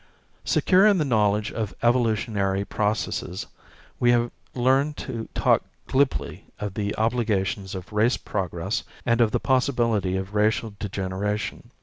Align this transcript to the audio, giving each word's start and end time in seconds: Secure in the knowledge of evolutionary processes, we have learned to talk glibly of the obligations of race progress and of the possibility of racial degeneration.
Secure 0.45 0.87
in 0.87 0.97
the 0.97 1.05
knowledge 1.05 1.51
of 1.51 1.75
evolutionary 1.83 2.65
processes, 2.65 3.45
we 3.99 4.09
have 4.09 4.31
learned 4.55 4.97
to 4.97 5.29
talk 5.35 5.61
glibly 5.85 6.45
of 6.57 6.73
the 6.73 6.95
obligations 6.97 7.75
of 7.75 7.93
race 7.93 8.17
progress 8.17 8.83
and 9.05 9.21
of 9.21 9.29
the 9.29 9.39
possibility 9.39 10.17
of 10.17 10.33
racial 10.33 10.73
degeneration. 10.79 11.69